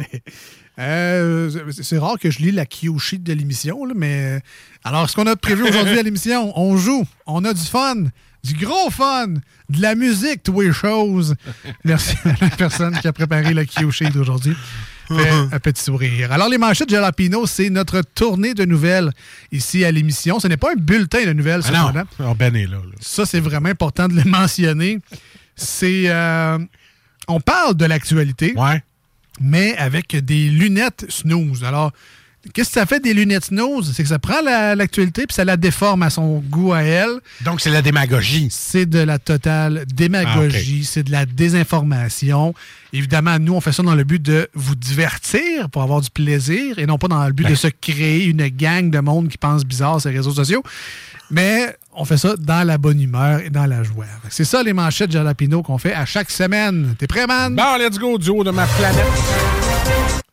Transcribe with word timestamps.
Euh, 0.78 1.50
c'est 1.72 1.96
rare 1.96 2.18
que 2.20 2.30
je 2.30 2.40
lis 2.40 2.52
la 2.52 2.66
cue 2.66 2.90
sheet 2.98 3.20
de 3.20 3.32
l'émission, 3.32 3.80
mais 3.96 4.42
alors 4.84 5.08
ce 5.08 5.16
qu'on 5.16 5.26
a 5.26 5.34
prévu 5.34 5.62
aujourd'hui 5.66 5.98
à 5.98 6.02
l'émission, 6.02 6.52
on 6.58 6.76
joue, 6.76 7.06
on 7.26 7.46
a 7.46 7.54
du 7.54 7.62
fun, 7.64 7.94
du 8.44 8.52
gros 8.54 8.90
fun, 8.90 9.28
de 9.70 9.80
la 9.80 9.94
musique, 9.94 10.42
toutes 10.42 10.62
les 10.62 10.74
choses. 10.74 11.34
Merci 11.84 12.14
à 12.26 12.34
la 12.42 12.50
personne 12.50 12.98
qui 13.00 13.08
a 13.08 13.12
préparé 13.14 13.54
la 13.54 13.64
cue 13.64 13.90
sheet 13.90 14.10
d'aujourd'hui. 14.10 14.54
Fait 15.08 15.30
un 15.52 15.58
petit 15.60 15.82
sourire. 15.82 16.30
Alors, 16.32 16.50
les 16.50 16.58
manchettes 16.58 16.90
Jalapino, 16.90 17.46
c'est 17.46 17.70
notre 17.70 18.02
tournée 18.02 18.52
de 18.52 18.66
nouvelles 18.66 19.12
ici 19.52 19.82
à 19.82 19.90
l'émission. 19.90 20.40
Ce 20.40 20.46
n'est 20.48 20.58
pas 20.58 20.72
un 20.72 20.76
bulletin 20.76 21.24
de 21.24 21.32
nouvelles, 21.32 21.62
Ah 21.68 21.70
non, 22.20 22.34
ben 22.34 22.54
est 22.54 22.66
là. 22.66 22.76
là. 22.76 22.96
Ça, 23.00 23.24
c'est 23.24 23.40
vraiment 23.40 23.70
important 23.70 24.08
de 24.08 24.14
le 24.14 24.24
mentionner. 24.24 24.98
C'est. 25.54 26.10
euh, 26.10 26.58
on 27.28 27.40
parle 27.40 27.76
de 27.76 27.86
l'actualité, 27.86 28.52
Ouais. 28.56 28.82
Mais 29.40 29.76
avec 29.76 30.16
des 30.16 30.48
lunettes 30.48 31.06
snooze. 31.08 31.64
Alors, 31.64 31.92
qu'est-ce 32.54 32.68
que 32.68 32.74
ça 32.74 32.86
fait 32.86 33.00
des 33.00 33.12
lunettes 33.12 33.46
snooze? 33.46 33.92
C'est 33.94 34.02
que 34.04 34.08
ça 34.08 34.18
prend 34.18 34.40
la- 34.40 34.74
l'actualité 34.76 35.26
puis 35.26 35.34
ça 35.34 35.44
la 35.44 35.56
déforme 35.56 36.02
à 36.04 36.10
son 36.10 36.38
goût 36.38 36.72
à 36.72 36.82
elle. 36.82 37.18
Donc, 37.44 37.60
c'est 37.60 37.70
la 37.70 37.82
démagogie. 37.82 38.48
C'est 38.50 38.86
de 38.86 39.00
la 39.00 39.18
totale 39.18 39.84
démagogie, 39.92 40.84
c'est 40.84 41.02
de 41.02 41.10
la 41.12 41.26
désinformation. 41.26 42.54
Évidemment, 42.92 43.38
nous, 43.38 43.52
on 43.54 43.60
fait 43.60 43.72
ça 43.72 43.82
dans 43.82 43.94
le 43.94 44.04
but 44.04 44.22
de 44.22 44.48
vous 44.54 44.74
divertir 44.74 45.68
pour 45.70 45.82
avoir 45.82 46.00
du 46.00 46.10
plaisir 46.10 46.78
et 46.78 46.86
non 46.86 46.98
pas 46.98 47.08
dans 47.08 47.26
le 47.26 47.32
but 47.32 47.48
de 47.48 47.54
se 47.54 47.68
créer 47.68 48.24
une 48.24 48.46
gang 48.48 48.90
de 48.90 48.98
monde 49.00 49.28
qui 49.28 49.38
pense 49.38 49.64
bizarre 49.64 50.00
sur 50.00 50.10
les 50.10 50.16
réseaux 50.16 50.32
sociaux. 50.32 50.62
Mais 51.30 51.74
on 51.96 52.04
fait 52.04 52.18
ça 52.18 52.36
dans 52.36 52.66
la 52.66 52.78
bonne 52.78 53.00
humeur 53.00 53.40
et 53.40 53.50
dans 53.50 53.66
la 53.66 53.82
joie. 53.82 54.04
C'est 54.28 54.44
ça 54.44 54.62
les 54.62 54.72
manchettes 54.72 55.10
Jalapino 55.10 55.62
qu'on 55.62 55.78
fait 55.78 55.94
à 55.94 56.04
chaque 56.04 56.30
semaine. 56.30 56.94
T'es 56.98 57.06
prêt, 57.06 57.26
man? 57.26 57.54
Bon, 57.54 57.76
let's 57.78 57.98
go, 57.98 58.18
du 58.18 58.30
haut 58.30 58.44
de 58.44 58.50
ma 58.50 58.66
planète. 58.66 59.06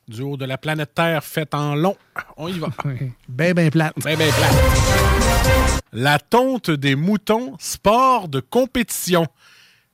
Du 0.08 0.22
haut 0.22 0.36
de 0.36 0.46
la 0.46 0.58
planète 0.58 0.94
Terre 0.94 1.24
faite 1.24 1.56
en 1.56 1.76
long. 1.76 1.96
On 2.36 2.50
y 2.50 2.60
va. 2.60 2.68
Ben, 3.30 3.54
ben 3.54 3.72
plate. 3.72 3.94
Ben, 4.04 4.18
ben, 4.18 4.30
plate. 4.32 5.84
La 5.94 6.20
tonte 6.20 6.70
des 6.70 6.96
moutons, 6.96 7.56
sport 7.60 8.28
de 8.28 8.42
compétition. 8.42 9.26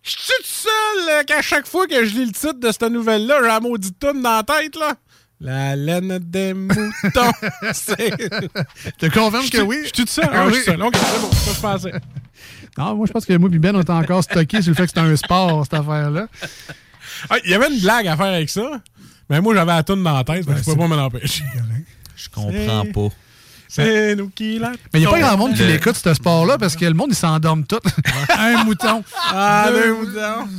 Je 0.01 0.09
suis 0.11 0.19
tout 0.19 0.43
seul 0.43 1.05
là, 1.07 1.23
qu'à 1.23 1.41
chaque 1.41 1.67
fois 1.67 1.85
que 1.85 2.03
je 2.03 2.15
lis 2.15 2.25
le 2.25 2.31
titre 2.31 2.59
de 2.59 2.71
cette 2.71 2.83
nouvelle-là, 2.83 3.41
j'ai 3.43 3.67
maudite 3.67 3.99
toune 3.99 4.21
dans 4.21 4.37
la 4.37 4.43
tête, 4.43 4.75
là. 4.75 4.95
La 5.41 5.75
laine 5.75 6.19
des 6.19 6.53
moutons. 6.53 7.31
Je 7.63 8.89
te 8.97 9.05
confirme 9.07 9.49
que 9.49 9.61
oui. 9.61 9.77
Je 9.81 9.83
suis 9.85 9.91
tout 9.93 10.05
seul. 10.07 10.29
Ah, 10.31 10.45
je 10.49 10.53
suis 10.55 10.63
seul. 10.65 10.81
Ok, 10.81 10.95
c'est 10.97 11.21
bon. 11.21 11.31
Ça, 11.31 11.51
je 11.53 11.59
pensais. 11.61 11.91
Non, 12.77 12.95
moi, 12.95 13.07
je 13.07 13.11
pense 13.13 13.25
que 13.25 13.33
moi 13.37 13.49
et 13.51 13.57
Ben, 13.59 13.75
on 13.75 13.79
est 13.81 13.89
encore 13.89 14.23
stockés 14.23 14.61
sur 14.61 14.71
le 14.71 14.75
fait 14.75 14.85
que 14.87 14.91
c'est 14.93 14.99
un 14.99 15.15
sport, 15.15 15.63
cette 15.63 15.75
affaire-là. 15.75 16.27
Ah, 17.29 17.37
Il 17.45 17.51
y 17.51 17.53
avait 17.53 17.73
une 17.73 17.79
blague 17.79 18.07
à 18.07 18.17
faire 18.17 18.25
avec 18.27 18.49
ça. 18.49 18.81
Mais 19.29 19.39
moi, 19.41 19.53
j'avais 19.55 19.71
la 19.73 19.83
toune 19.83 20.03
dans 20.03 20.13
la 20.17 20.23
tête. 20.23 20.45
donc 20.45 20.57
je 20.57 20.63
c'est- 20.63 20.73
pouvais 20.73 20.87
pas 20.89 20.95
m'en 20.95 21.03
empêcher. 21.05 21.43
Je 22.17 22.29
comprends 22.29 22.85
pas. 22.85 23.15
C'est 23.69 24.15
nous 24.15 24.29
qui 24.29 24.57
la. 24.59 24.71
Mais 24.71 24.77
il 24.95 24.99
n'y 25.01 25.05
a 25.05 25.09
pas 25.11 25.19
grand 25.19 25.37
monde 25.37 25.53
qui 25.53 25.61
Le- 25.61 25.67
l'écoute, 25.67 25.95
ce 25.95 26.13
sport-là, 26.15 26.57
parce 26.57 26.75
que 26.75 26.85
le 26.85 26.93
monde, 26.95 27.09
ils 27.11 27.15
s'endorment 27.15 27.65
tout. 27.65 27.79
un 28.37 28.63
mouton. 28.63 29.03
Ah, 29.31 29.67
Deux 29.71 29.83
deux 29.83 29.93
moutons. 29.95 30.49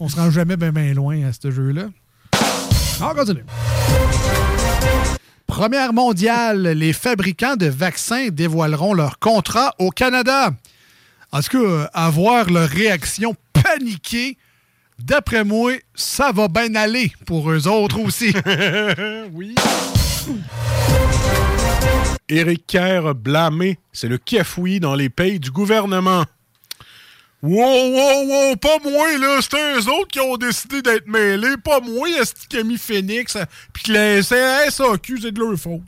On 0.00 0.08
se 0.08 0.16
rend 0.16 0.30
jamais 0.30 0.56
bien 0.56 0.72
ben 0.72 0.94
loin 0.94 1.22
à 1.26 1.32
ce 1.32 1.50
jeu-là. 1.50 1.84
On 3.00 3.14
continue. 3.14 3.44
Première 5.46 5.92
mondiale, 5.92 6.68
les 6.68 6.92
fabricants 6.92 7.56
de 7.56 7.66
vaccins 7.66 8.28
dévoileront 8.28 8.94
leur 8.94 9.18
contrat 9.18 9.74
au 9.78 9.90
Canada. 9.90 10.50
En 11.32 11.40
tout 11.40 11.50
cas, 11.50 11.58
euh, 11.58 11.86
à 11.92 12.10
voir 12.10 12.50
leur 12.50 12.68
réaction 12.68 13.34
paniquée, 13.52 14.38
d'après 14.98 15.44
moi, 15.44 15.72
ça 15.94 16.32
va 16.32 16.48
bien 16.48 16.74
aller 16.74 17.12
pour 17.26 17.50
eux 17.50 17.68
autres 17.68 18.00
aussi. 18.00 18.34
oui. 19.32 19.54
Éric 22.28 22.66
Kerr 22.66 23.14
blâmé. 23.14 23.78
C'est 23.92 24.08
le 24.08 24.18
kiafoui 24.18 24.80
dans 24.80 24.94
les 24.94 25.08
pays 25.08 25.38
du 25.38 25.50
gouvernement. 25.50 26.24
Wow, 27.46 27.92
wow, 27.92 28.26
wow, 28.26 28.56
pas 28.56 28.78
moi, 28.82 29.16
là. 29.18 29.38
C'est 29.40 29.56
eux 29.56 29.88
autres 29.88 30.08
qui 30.08 30.18
ont 30.18 30.36
décidé 30.36 30.82
d'être 30.82 31.06
mêlés. 31.06 31.56
Pas 31.62 31.78
moi, 31.78 32.08
est 32.08 32.48
qui 32.48 32.56
a 32.56 32.64
mis 32.64 32.76
Phoenix. 32.76 33.36
Puis 33.72 33.84
que 33.84 33.92
la 33.92 34.20
SAQ, 34.20 35.20
c'est 35.20 35.30
de 35.30 35.38
leur 35.38 35.56
faute. 35.56 35.80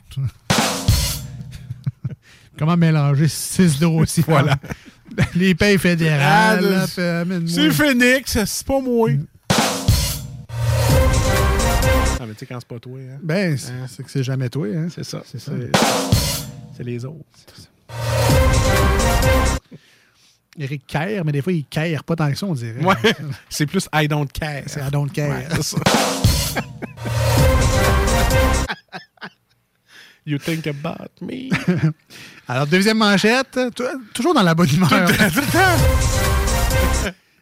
Comment 2.57 2.77
mélanger 2.77 3.27
six 3.27 3.77
dossiers? 3.77 4.23
Voilà. 4.25 4.55
Les 5.35 5.53
payes 5.53 5.77
fédérales. 5.77 6.87
Ah. 6.97 7.25
C'est 7.45 7.71
Phoenix, 7.71 8.37
c'est 8.45 8.65
pas 8.65 8.79
moi. 8.79 9.09
Ah, 12.21 12.25
mais 12.25 12.33
tu 12.33 12.39
sais, 12.39 12.45
quand 12.45 12.59
c'est 12.59 12.69
pas 12.69 12.79
toi, 12.79 12.99
hein. 12.99 13.17
Ben, 13.21 13.57
c'est 13.57 13.73
c'est 13.89 14.03
que 14.03 14.11
c'est 14.11 14.23
jamais 14.23 14.47
toi. 14.47 14.67
Hein? 14.67 14.87
C'est 14.95 15.03
ça. 15.03 15.23
C'est 15.25 15.41
ça. 15.41 15.51
C'est 16.77 16.85
les 16.85 17.03
autres. 17.03 17.25
Eric 20.59 20.85
Kerr, 20.87 21.23
mais 21.25 21.31
des 21.31 21.41
fois, 21.41 21.53
il 21.53 21.63
care 21.65 22.03
pas 22.03 22.17
tant 22.17 22.29
que 22.29 22.37
ça, 22.37 22.45
on 22.45 22.53
dirait. 22.53 22.83
Ouais. 22.83 22.95
C'est 23.49 23.65
plus 23.65 23.87
I 23.93 24.07
don't 24.09 24.27
care. 24.27 24.63
C'est 24.67 24.81
I 24.81 24.91
don't 24.91 25.09
care. 25.09 25.29
Ouais, 25.29 25.47
ça. 25.61 25.77
You 30.25 30.37
think 30.37 30.67
about 30.67 31.09
me. 31.21 31.49
Alors, 32.47 32.67
deuxième 32.67 32.97
manchette, 32.97 33.57
tou- 33.75 33.83
toujours 34.13 34.33
dans 34.33 34.43
la 34.43 34.53
bonne 34.53 34.69
humeur. 34.69 34.89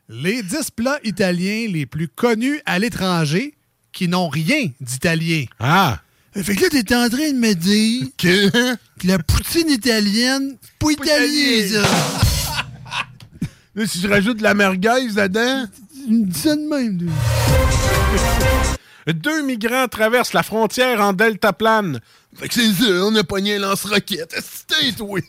les 0.09 0.43
10 0.43 0.71
plats 0.71 0.99
italiens 1.03 1.67
les 1.69 1.85
plus 1.85 2.07
connus 2.07 2.61
à 2.65 2.77
l'étranger 2.79 3.55
qui 3.91 4.07
n'ont 4.07 4.29
rien 4.29 4.69
d'italien. 4.79 5.45
Ah! 5.59 5.99
Fait 6.35 6.55
que 6.55 6.61
là, 6.61 6.69
t'es 6.69 6.95
en 6.95 7.09
train 7.09 7.31
de 7.31 7.37
me 7.39 7.53
dire 7.55 8.05
que, 8.15 8.49
que 8.75 9.07
la 9.07 9.17
poutine 9.17 9.69
italienne, 9.69 10.55
c'est 10.61 10.77
pas 10.77 10.91
italien, 10.91 11.67
ça. 11.67 12.26
Là, 13.77 13.85
si 13.85 14.01
je 14.01 14.07
rajoute 14.07 14.37
de 14.37 14.43
la 14.43 14.55
merguez 14.55 15.09
là-dedans. 15.13 15.65
Tu 15.93 16.09
me 16.11 16.25
dis 16.25 16.39
ça 16.39 16.55
de 16.55 16.61
même, 16.61 16.97
toi. 16.97 17.13
Deux 19.13 19.43
migrants 19.43 19.87
traversent 19.87 20.33
la 20.33 20.41
frontière 20.41 20.99
en 20.99 21.13
deltaplane. 21.13 21.99
Fait 22.35 22.47
que 22.47 22.55
c'est 22.55 22.73
ça, 22.73 22.85
on 23.03 23.15
a 23.15 23.23
pogné 23.23 23.57
un 23.57 23.59
lance-roquette. 23.59 24.35
C'était 24.41 24.93
toi? 24.93 25.19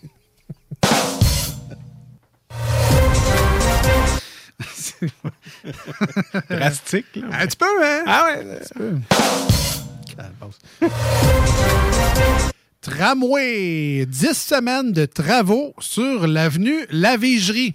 Drastique, 6.49 7.05
là. 7.17 7.27
Un 7.31 7.47
petit 7.47 7.57
peu, 7.59 7.67
hein? 7.85 8.03
Ah 8.07 8.29
ouais. 8.29 8.61
Tramway, 12.81 14.07
10 14.07 14.33
semaines 14.33 14.93
de 14.93 15.05
travaux 15.05 15.75
sur 15.81 16.27
l'avenue 16.27 16.87
Lavigerie. 16.91 17.75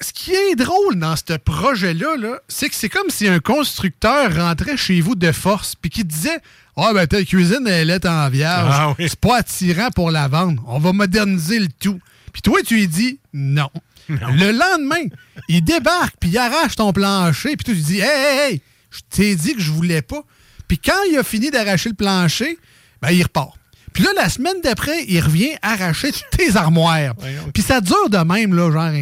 Ce 0.00 0.12
qui 0.12 0.32
est 0.32 0.54
drôle 0.54 0.96
dans 0.96 1.16
ce 1.16 1.36
projet-là, 1.36 2.16
-là, 2.16 2.38
c'est 2.48 2.68
que 2.68 2.74
c'est 2.74 2.88
comme 2.88 3.08
si 3.08 3.28
un 3.28 3.38
constructeur 3.38 4.34
rentrait 4.34 4.76
chez 4.76 5.00
vous 5.00 5.14
de 5.14 5.32
force 5.32 5.74
puis 5.74 5.90
qui 5.90 6.04
disait 6.04 6.38
Ah, 6.76 6.92
ben 6.92 7.06
ta 7.06 7.24
cuisine, 7.24 7.66
elle 7.66 7.90
est 7.90 8.06
en 8.06 8.28
vierge. 8.28 8.74
Ah 8.74 8.94
oui. 8.98 9.06
C'est 9.08 9.20
pas 9.20 9.38
attirant 9.38 9.90
pour 9.90 10.10
la 10.10 10.28
vendre. 10.28 10.62
On 10.66 10.78
va 10.78 10.92
moderniser 10.92 11.58
le 11.58 11.68
tout. 11.68 12.00
Puis 12.32 12.42
toi, 12.42 12.58
tu 12.64 12.74
lui 12.74 12.88
dis 12.88 13.18
non. 13.32 13.70
Le 14.08 14.52
lendemain, 14.52 15.08
il 15.48 15.64
débarque 15.64 16.14
puis 16.20 16.30
il 16.30 16.38
arrache 16.38 16.76
ton 16.76 16.92
plancher. 16.92 17.56
Puis 17.56 17.64
toi, 17.64 17.74
tu 17.74 17.80
dis 17.80 18.00
Hey, 18.00 18.06
hey, 18.06 18.52
hey, 18.52 18.62
je 18.90 19.00
t'ai 19.10 19.34
dit 19.34 19.54
que 19.54 19.60
je 19.60 19.72
voulais 19.72 20.02
pas. 20.02 20.22
Puis 20.68 20.78
quand 20.78 21.02
il 21.10 21.18
a 21.18 21.22
fini 21.22 21.50
d'arracher 21.50 21.88
le 21.88 21.94
plancher, 21.94 22.58
ben, 23.00 23.10
il 23.10 23.22
repart. 23.22 23.56
Puis 23.92 24.04
là, 24.04 24.10
la 24.14 24.28
semaine 24.28 24.60
d'après, 24.62 25.04
il 25.08 25.20
revient 25.20 25.56
arracher 25.62 26.10
tes 26.30 26.56
armoires. 26.56 27.14
Puis 27.54 27.62
ça 27.62 27.80
dure 27.80 28.10
de 28.10 28.18
même, 28.18 28.54
là, 28.54 28.70
genre 28.70 28.92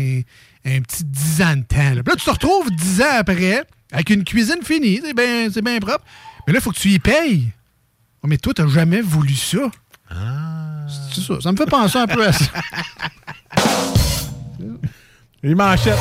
un, 0.64 0.80
petit 0.80 1.04
10 1.04 1.42
ans 1.42 1.56
de 1.56 1.62
temps. 1.62 1.94
là. 1.94 2.02
Puis 2.02 2.12
là, 2.12 2.16
tu 2.16 2.24
te 2.24 2.30
retrouves 2.30 2.70
10 2.70 3.02
ans 3.02 3.16
après 3.18 3.64
avec 3.92 4.10
une 4.10 4.24
cuisine 4.24 4.62
finie. 4.62 5.00
C'est 5.04 5.14
bien 5.14 5.48
c'est 5.52 5.62
bien 5.62 5.78
propre. 5.78 6.04
Mais 6.46 6.52
là, 6.52 6.58
il 6.58 6.62
faut 6.62 6.70
que 6.70 6.78
tu 6.78 6.90
y 6.90 6.98
payes. 6.98 7.52
Oh, 8.22 8.26
mais 8.26 8.38
toi, 8.38 8.52
t'as 8.54 8.66
jamais 8.66 9.00
voulu 9.00 9.34
ça. 9.34 9.70
C'est 11.12 11.20
ça. 11.20 11.40
Ça 11.40 11.52
me 11.52 11.56
fait 11.56 11.66
penser 11.66 11.98
un 11.98 12.06
peu 12.06 12.26
à 12.26 12.32
ça. 12.32 12.44
Les 15.42 15.54
manchettes. 15.54 15.98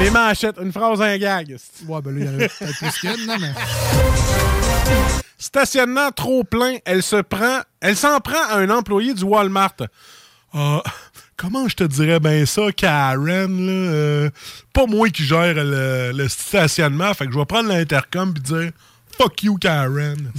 Les 0.00 0.10
manchettes. 0.10 0.56
Une 0.60 0.72
phrase, 0.72 1.00
un 1.00 1.16
gag. 1.16 1.56
Ouais, 1.86 2.02
ben 2.02 2.14
là, 2.14 2.20
il 2.20 2.26
y 2.26 2.28
en 2.28 2.34
a 2.34 2.48
peut-être 2.48 2.76
plus 2.76 2.98
qu'une, 3.00 3.26
non, 3.26 3.36
mais... 3.40 3.52
Stationnement 5.38 6.10
trop 6.10 6.44
plein, 6.44 6.76
elle 6.84 7.02
se 7.02 7.16
prend, 7.16 7.60
elle 7.80 7.96
s'en 7.96 8.20
prend 8.20 8.42
à 8.50 8.56
un 8.56 8.68
employé 8.70 9.14
du 9.14 9.24
Walmart. 9.24 9.76
Ah, 10.52 10.82
comment 11.38 11.66
je 11.68 11.76
te 11.76 11.84
dirais 11.84 12.20
bien 12.20 12.44
ça, 12.44 12.70
Karen, 12.76 13.66
là? 13.66 13.72
euh, 13.72 14.30
pas 14.74 14.84
moi 14.86 15.08
qui 15.08 15.24
gère 15.24 15.54
le, 15.54 16.12
le 16.12 16.28
stationnement, 16.28 17.14
fait 17.14 17.26
que 17.26 17.32
je 17.32 17.38
vais 17.38 17.46
prendre 17.46 17.68
l'intercom 17.70 18.34
et 18.36 18.40
dire 18.40 18.70
Fuck 19.16 19.42
you, 19.44 19.56
Karen. 19.56 20.30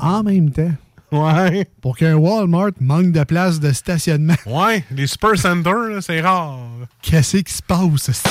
En 0.00 0.22
même 0.22 0.50
temps, 0.50 0.72
Ouais. 1.12 1.66
pour 1.80 1.96
qu'un 1.96 2.14
Walmart 2.16 2.72
manque 2.80 3.12
de 3.12 3.22
place 3.24 3.60
de 3.60 3.72
stationnement, 3.72 4.34
Ouais, 4.44 4.84
les 4.90 5.06
Super 5.06 5.38
Center, 5.38 5.70
là, 5.90 6.00
c'est 6.00 6.20
rare. 6.20 6.58
qu'est-ce 7.00 7.38
qui 7.38 7.52
se 7.54 7.62
passe? 7.62 8.10
ça? 8.10 8.28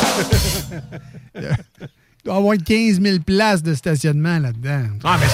Il 1.39 2.25
doit 2.25 2.35
y 2.35 2.37
avoir 2.37 2.57
15 2.57 3.01
000 3.01 3.19
places 3.19 3.61
de 3.63 3.73
stationnement 3.75 4.39
là-dedans. 4.39 4.83
Ah, 5.03 5.17
mais 5.19 5.27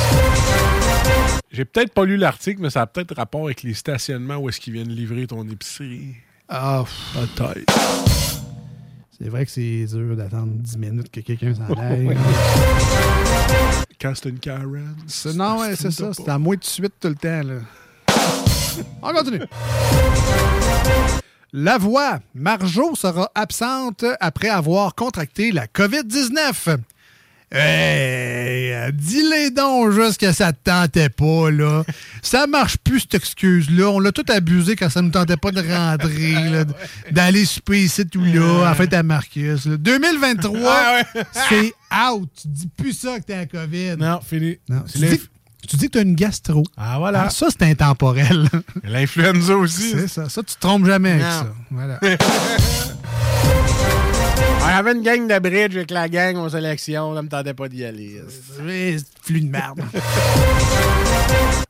J'ai 1.51 1.65
peut-être 1.65 1.93
pas 1.93 2.05
lu 2.05 2.17
l'article, 2.17 2.61
mais 2.61 2.69
ça 2.69 2.81
a 2.81 2.87
peut-être 2.87 3.15
rapport 3.15 3.45
avec 3.45 3.63
les 3.63 3.73
stationnements 3.73 4.37
où 4.37 4.49
est-ce 4.49 4.59
qu'ils 4.59 4.73
viennent 4.73 4.89
livrer 4.89 5.27
ton 5.27 5.47
épicerie. 5.49 6.15
Ah, 6.47 6.83
Peut-être. 7.13 7.73
c'est 9.17 9.29
vrai 9.29 9.45
que 9.45 9.51
c'est 9.51 9.85
dur 9.85 10.15
d'attendre 10.15 10.53
10 10.53 10.77
minutes 10.77 11.11
que 11.11 11.19
quelqu'un 11.21 11.53
s'en 11.55 11.73
aille. 11.79 12.17
Quand 13.99 14.13
c'est 14.15 14.29
une 14.29 14.39
Karen. 14.39 14.95
Non, 15.35 15.59
ouais, 15.59 15.75
c'est 15.75 15.91
ça. 15.91 16.11
C'est 16.13 16.29
à 16.29 16.37
moi 16.37 16.55
de 16.55 16.63
suite 16.63 16.93
tout 16.99 17.09
le 17.09 17.15
temps. 17.15 17.41
Là. 17.43 17.55
On 19.01 19.13
continue. 19.13 19.41
La 21.53 21.77
voix. 21.77 22.19
Marjo 22.33 22.95
sera 22.95 23.29
absente 23.35 24.05
après 24.19 24.49
avoir 24.49 24.95
contracté 24.95 25.51
la 25.51 25.67
COVID-19. 25.67 26.77
Hey, 27.53 28.91
dis-les 28.93 29.51
donc 29.51 29.91
juste 29.91 30.19
que 30.21 30.31
ça 30.31 30.53
te 30.53 30.59
tentait 30.63 31.09
pas, 31.09 31.51
là. 31.51 31.83
Ça 32.21 32.47
marche 32.47 32.77
plus, 32.77 33.01
cette 33.01 33.15
excuse-là. 33.15 33.89
On 33.89 33.99
l'a 33.99 34.11
tout 34.13 34.23
abusé 34.29 34.75
quand 34.77 34.89
ça 34.89 35.01
nous 35.01 35.09
tentait 35.09 35.35
pas 35.37 35.51
de 35.51 35.59
rentrer, 35.61 36.31
là, 36.49 36.63
d'aller 37.11 37.43
souper 37.45 37.83
ici, 37.83 38.05
tout 38.07 38.23
là, 38.23 38.71
en 38.71 38.75
fait, 38.75 38.93
à 38.93 39.03
Marcus. 39.03 39.65
là. 39.65 39.75
2023, 39.77 40.59
Ah 40.63 41.03
c'est 41.49 41.73
out. 42.09 42.29
Tu 42.41 42.47
dis 42.47 42.67
plus 42.77 42.93
ça 42.93 43.19
que 43.19 43.25
t'as 43.25 43.37
la 43.39 43.45
COVID. 43.47 43.97
Non, 43.99 44.19
fini. 44.21 44.57
Non, 44.69 44.83
tu, 44.89 44.99
dis, 44.99 45.21
tu 45.67 45.75
dis 45.75 45.87
que 45.87 45.91
tu 45.91 45.97
as 45.97 46.01
une 46.03 46.15
gastro. 46.15 46.63
Ah, 46.77 46.99
voilà. 46.99 47.23
Ah, 47.25 47.29
ça, 47.29 47.47
c'est 47.49 47.63
intemporel. 47.65 48.47
L'influenza 48.83 49.57
aussi. 49.57 49.91
c'est 49.91 50.07
ça. 50.07 50.29
Ça, 50.29 50.41
tu 50.41 50.55
te 50.55 50.59
trompes 50.59 50.85
jamais 50.85 51.11
avec 51.11 51.23
ça. 51.23 51.53
Voilà. 51.69 51.99
On 54.61 54.65
avait 54.65 54.91
une 54.93 55.01
gang 55.01 55.27
de 55.27 55.39
bridge 55.39 55.75
avec 55.75 55.91
la 55.91 56.07
gang 56.07 56.37
aux 56.37 56.49
élections. 56.49 57.15
Ça 57.15 57.21
me 57.21 57.27
tentait 57.29 57.53
pas 57.53 57.67
d'y 57.67 57.83
aller. 57.83 58.21
C'est 58.29 58.97
flux 59.21 59.41
de 59.41 59.49
merde. 59.49 59.81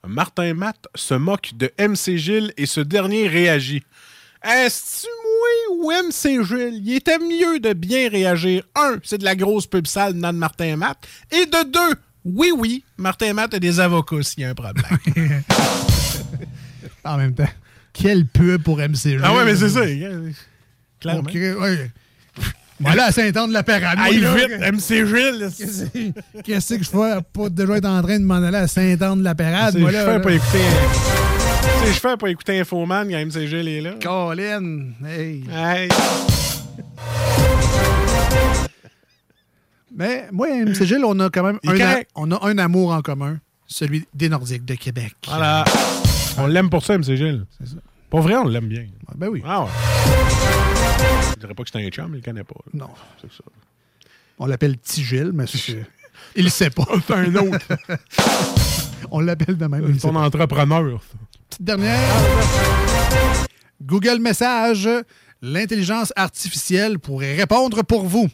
Martin 0.07 0.53
Matt 0.53 0.87
se 0.95 1.13
moque 1.13 1.51
de 1.55 1.71
MC 1.79 2.17
Gilles 2.17 2.53
et 2.57 2.65
ce 2.65 2.81
dernier 2.81 3.27
réagit. 3.27 3.83
Est-ce 4.43 5.05
moi 5.05 5.77
ou 5.77 5.91
MC 5.91 6.43
Gilles? 6.43 6.81
Il 6.83 6.95
était 6.95 7.19
mieux 7.19 7.59
de 7.59 7.73
bien 7.73 8.09
réagir. 8.09 8.63
Un, 8.75 8.97
c'est 9.03 9.19
de 9.19 9.23
la 9.23 9.35
grosse 9.35 9.67
pub 9.67 9.87
sale 9.87 10.19
dans 10.19 10.33
Martin 10.33 10.75
Matt. 10.75 10.97
Et 11.31 11.45
de 11.45 11.71
deux, 11.71 11.95
oui, 12.25 12.51
oui, 12.55 12.83
Martin 12.97 13.33
Matt 13.33 13.53
a 13.53 13.59
des 13.59 13.79
avocats 13.79 14.21
s'il 14.23 14.43
y 14.43 14.45
a 14.45 14.49
un 14.49 14.53
problème. 14.53 14.83
en 17.03 17.17
même 17.17 17.33
temps, 17.33 17.49
quel 17.93 18.25
peu 18.25 18.59
pour 18.59 18.77
MCG. 18.79 19.19
ah 19.23 19.33
ouais, 19.35 19.45
mais 19.45 19.55
c'est 19.55 19.69
ça. 19.69 19.81
Clairement. 20.99 21.29
Ouais. 21.31 21.91
Voilà, 22.81 23.05
à 23.05 23.11
Saint-Anne-de-la-Parade. 23.11 23.97
Aïe 24.01 24.17
vite, 24.19 24.59
MC 24.73 25.05
Gilles! 25.05 25.49
Qu'est-ce 26.43 26.73
que 26.75 26.83
je 26.83 26.89
fais? 26.89 27.19
Pas 27.33 27.49
déjà 27.49 27.77
être 27.77 27.85
en 27.85 28.01
train 28.01 28.19
de 28.19 28.25
m'en 28.25 28.35
aller 28.35 28.57
à 28.57 28.67
Saint-Anne-de-la-Parade, 28.67 29.77
je 29.77 29.85
fais 29.87 30.19
pas 30.21 30.31
écouter 30.31 30.59
je 31.85 31.99
fais 31.99 32.15
pas 32.17 32.27
écouter 32.29 32.59
Infoman 32.59 33.07
quand 33.09 33.17
MC 33.25 33.47
Gilles 33.47 33.67
est 33.67 33.81
là. 33.81 33.91
Colin, 34.01 34.91
hey. 35.05 35.43
Hey. 35.51 35.89
Mais 39.93 40.27
moi, 40.31 40.47
MC 40.47 40.85
Gilles, 40.85 41.03
on 41.05 41.19
a 41.19 41.29
quand 41.29 41.43
même 41.43 41.59
un, 41.67 41.79
a- 41.79 42.01
on 42.15 42.31
a 42.31 42.45
un 42.47 42.57
amour 42.59 42.93
en 42.93 43.01
commun, 43.01 43.37
celui 43.67 44.05
des 44.13 44.29
Nordiques 44.29 44.65
de 44.65 44.75
Québec. 44.75 45.13
Voilà. 45.27 45.65
On 46.37 46.47
l'aime 46.47 46.69
pour 46.69 46.83
ça, 46.83 46.97
MC 46.97 47.15
Gilles. 47.17 47.45
C'est 47.59 47.67
ça. 47.69 47.75
Pour 48.09 48.21
vrai, 48.21 48.35
on 48.37 48.47
l'aime 48.47 48.67
bien. 48.67 48.85
Ben 49.15 49.27
oui. 49.27 49.41
Ah 49.45 49.61
ouais. 49.63 49.67
Je 51.33 51.39
dirais 51.39 51.53
pas 51.53 51.63
que 51.63 51.69
c'est 51.71 51.85
un 51.85 51.89
chum, 51.89 52.11
il 52.13 52.17
le 52.17 52.21
connaît 52.21 52.43
pas. 52.43 52.55
là. 52.65 52.71
Non. 52.85 52.89
C'est 53.21 53.31
ça. 53.31 53.43
On 54.39 54.45
l'appelle 54.45 54.77
Gilles, 54.95 55.31
mais 55.33 55.45
c'est... 55.47 55.85
Il 56.35 56.43
le 56.45 56.49
sait 56.49 56.69
pas. 56.69 56.85
C'est 57.07 57.13
un 57.13 57.35
autre. 57.35 57.67
On 59.11 59.19
l'appelle 59.19 59.57
de 59.57 59.65
même. 59.65 59.93
C'est 59.93 60.01
son 60.01 60.15
entrepreneur. 60.15 61.01
ça. 61.01 61.17
Petite 61.49 61.63
dernière. 61.63 61.99
Google 63.81 64.19
Message, 64.19 64.87
l'intelligence 65.41 66.13
artificielle 66.15 66.99
pourrait 66.99 67.35
répondre 67.35 67.83
pour 67.83 68.05
vous. 68.05 68.29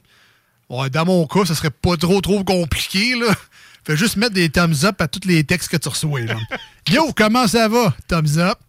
Ouais, 0.69 0.89
dans 0.89 1.05
mon 1.05 1.25
cas, 1.27 1.45
ça 1.45 1.55
serait 1.55 1.69
pas 1.71 1.95
trop 1.95 2.19
trop 2.19 2.43
compliqué, 2.43 3.15
là. 3.15 3.33
Fais 3.85 3.95
juste 3.95 4.17
mettre 4.17 4.33
des 4.33 4.49
thumbs 4.49 4.83
up 4.83 5.01
à 5.01 5.07
tous 5.07 5.25
les 5.25 5.45
textes 5.45 5.69
que 5.69 5.77
tu 5.77 5.87
reçois. 5.87 6.19
Yo, 6.89 7.13
comment 7.15 7.47
ça 7.47 7.69
va? 7.69 7.95
Thumbs 8.07 8.37
up. 8.37 8.59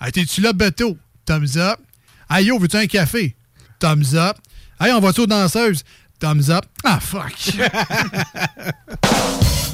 Hey, 0.00 0.10
t'es-tu 0.10 0.40
là, 0.40 0.52
bateau? 0.52 0.96
Thumbs 1.24 1.56
up. 1.56 1.78
Hey, 2.28 2.46
yo, 2.46 2.58
veux-tu 2.58 2.76
un 2.76 2.86
café? 2.86 3.36
Thumbs 3.78 4.14
up. 4.14 4.38
Hey, 4.80 4.92
on 4.92 4.98
va-tu 4.98 5.20
aux 5.20 5.26
danseuses? 5.26 5.84
Thumbs 6.18 6.50
up. 6.50 6.64
Ah, 6.82 6.98
fuck. 6.98 7.32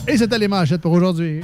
Et 0.06 0.18
c'était 0.18 0.38
les 0.38 0.48
manchettes 0.48 0.82
pour 0.82 0.92
aujourd'hui. 0.92 1.40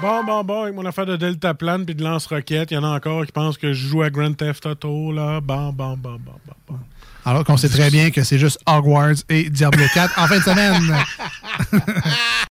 Bon, 0.00 0.24
bon, 0.24 0.42
bon, 0.42 0.62
avec 0.62 0.74
mon 0.74 0.86
affaire 0.86 1.04
de 1.04 1.16
Delta 1.16 1.52
Plane 1.52 1.84
puis 1.84 1.94
de 1.94 2.02
lance-roquette, 2.02 2.70
il 2.70 2.74
y 2.74 2.78
en 2.78 2.84
a 2.84 2.96
encore 2.96 3.26
qui 3.26 3.32
pensent 3.32 3.58
que 3.58 3.74
je 3.74 3.86
joue 3.88 4.00
à 4.02 4.08
Grand 4.08 4.32
Theft 4.32 4.64
Auto, 4.64 5.12
là. 5.12 5.40
Bon, 5.40 5.70
bon, 5.72 5.96
bon, 5.98 6.18
bon, 6.18 6.32
bon, 6.46 6.54
bon. 6.66 6.78
Alors 7.24 7.44
qu'on 7.44 7.56
sait 7.56 7.68
très 7.68 7.90
bien 7.90 8.10
que 8.10 8.24
c'est 8.24 8.38
juste 8.38 8.58
Hogwarts 8.66 9.22
et 9.28 9.48
Diablo 9.48 9.84
4 9.94 10.18
en 10.18 10.26
fin 10.26 10.38
de 10.38 10.42
semaine. 10.42 10.96